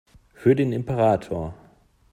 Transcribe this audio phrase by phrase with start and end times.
[0.33, 1.53] Für den Imperator!